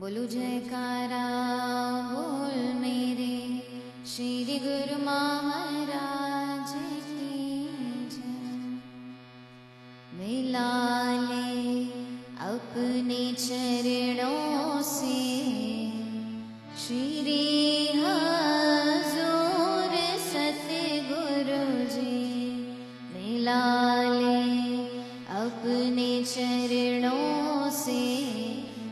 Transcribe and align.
बोलो 0.00 0.22
जयकारा, 0.24 1.20
बोल 2.08 2.56
मेरे। 2.80 3.36
श्री 4.06 4.56
गुरु 4.64 4.96
महाराज 5.04 6.72
की 7.04 7.70
मिला 10.18 10.74
ले 11.22 11.54
अपने 12.48 13.22
चरणों 13.38 14.82
से 14.82 15.22
श्री 16.84 17.40
हजूर 17.96 19.96
सतगुरु 20.26 21.64
जी। 21.94 22.20
मिला 23.14 23.64
ले 24.12 24.44
अपने 25.40 26.10
चरणों 26.24 27.70
से 27.70 28.45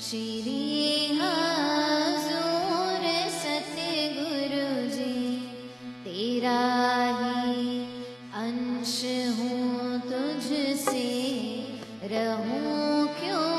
श्री 0.00 1.16
हजूर 1.16 3.02
सतगुरु 3.32 4.68
जी 4.94 5.16
तेरा 6.04 6.60
ही 7.18 7.66
अंश 8.42 8.94
हूँ 9.38 9.98
तुझसे। 10.06 11.04
रहूं 12.12 13.06
क्यों 13.18 13.52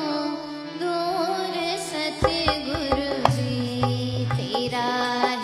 दूर 0.81 1.59
सतगुरु 1.85 3.13
जी 3.37 4.25
तेरा 4.33 4.89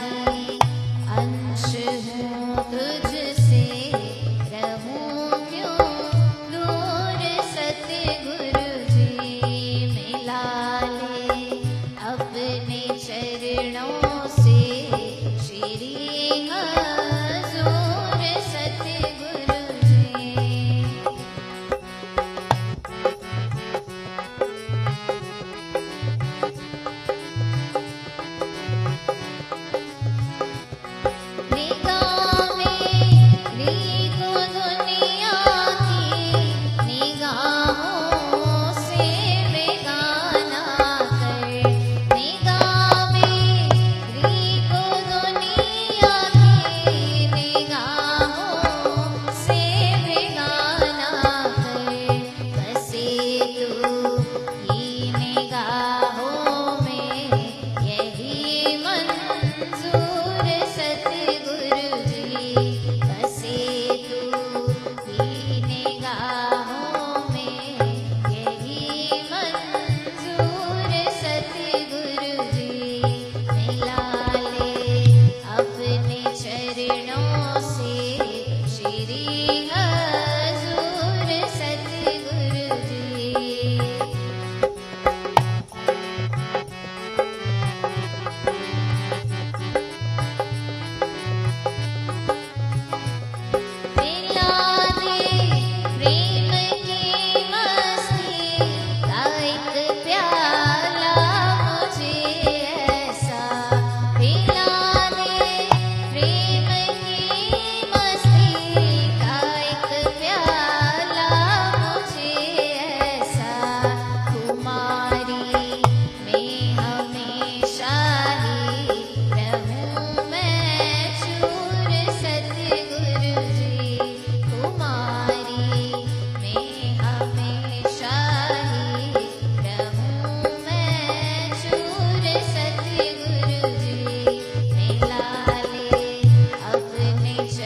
ही 0.01 0.59
अंश 1.21 1.69
हूँ 2.07 2.63
ladies. 15.79 16.06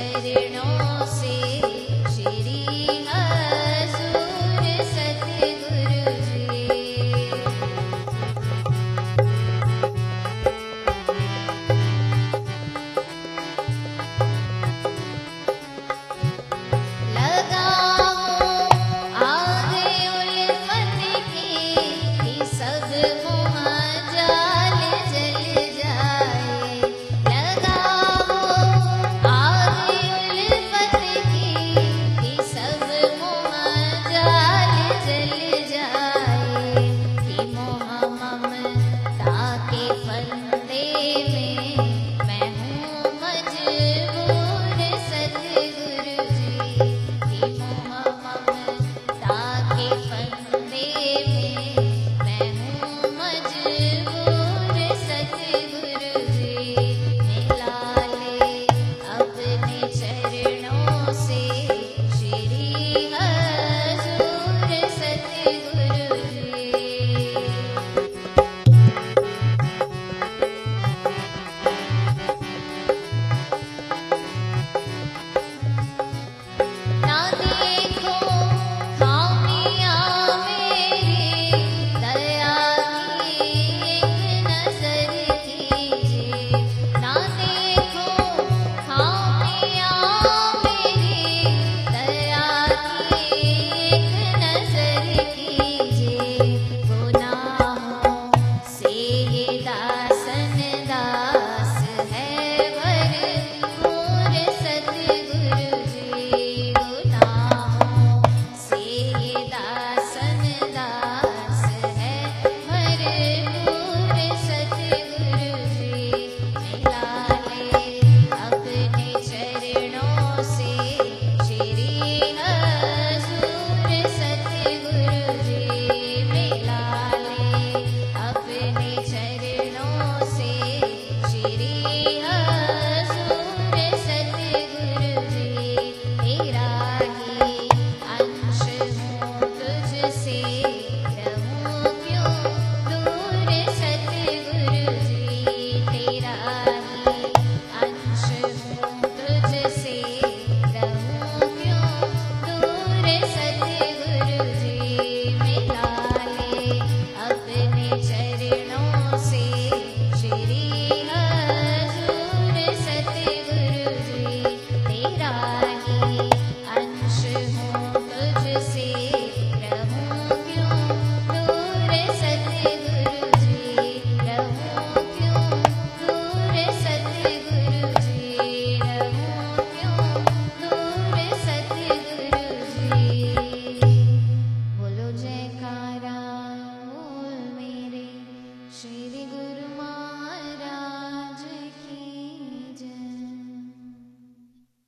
शरणो 0.09 0.90